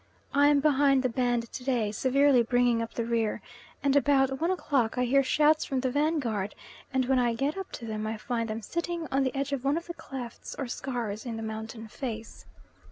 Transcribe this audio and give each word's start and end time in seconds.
I 0.33 0.47
am 0.47 0.61
behind 0.61 1.03
the 1.03 1.09
band 1.09 1.51
to 1.51 1.63
day, 1.63 1.91
severely 1.91 2.41
bringing 2.41 2.81
up 2.81 2.95
the 2.95 3.05
rear, 3.05 3.39
and 3.83 3.95
about 3.95 4.41
1 4.41 4.49
o'clock 4.49 4.97
I 4.97 5.05
hear 5.05 5.21
shouts 5.21 5.63
from 5.63 5.81
the 5.81 5.91
vanguard 5.91 6.55
and 6.91 7.05
when 7.05 7.19
I 7.19 7.35
get 7.35 7.55
up 7.55 7.71
to 7.73 7.85
them 7.85 8.07
I 8.07 8.17
find 8.17 8.49
them 8.49 8.63
sitting 8.63 9.05
on 9.11 9.21
the 9.23 9.35
edge 9.35 9.51
of 9.51 9.63
one 9.63 9.77
of 9.77 9.85
the 9.85 9.93
clefts 9.93 10.55
or 10.57 10.65
scars 10.67 11.23
in 11.23 11.37
the 11.37 11.43
mountain 11.43 11.87
face. 11.87 12.47